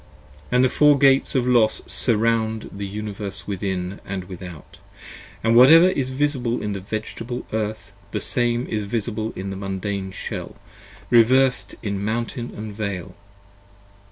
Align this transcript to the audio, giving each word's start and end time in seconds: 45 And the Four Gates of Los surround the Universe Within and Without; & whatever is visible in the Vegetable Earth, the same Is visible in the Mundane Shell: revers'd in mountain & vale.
45 0.49 0.53
And 0.55 0.63
the 0.65 0.69
Four 0.69 0.97
Gates 0.97 1.35
of 1.35 1.45
Los 1.45 1.83
surround 1.85 2.71
the 2.73 2.87
Universe 2.87 3.45
Within 3.45 4.01
and 4.03 4.23
Without; 4.23 4.77
& 5.15 5.43
whatever 5.43 5.89
is 5.89 6.09
visible 6.09 6.59
in 6.59 6.73
the 6.73 6.79
Vegetable 6.79 7.45
Earth, 7.53 7.91
the 8.09 8.19
same 8.19 8.65
Is 8.65 8.85
visible 8.85 9.31
in 9.35 9.51
the 9.51 9.55
Mundane 9.57 10.09
Shell: 10.09 10.55
revers'd 11.11 11.75
in 11.83 12.03
mountain 12.03 12.47
& 12.73 12.73
vale. 12.73 13.13